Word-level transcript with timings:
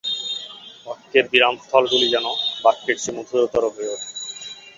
বাক্যের 0.85 1.25
বিরামস্থলগুলি 1.31 2.07
যেন 2.13 2.25
বাক্যের 2.63 2.97
চেয়ে 2.97 3.15
মধুমত্তর 3.17 3.63
হয়ে 3.67 3.91
ওঠে। 3.93 4.09